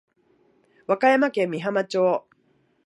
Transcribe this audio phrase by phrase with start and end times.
[0.87, 2.25] 和歌山県美浜町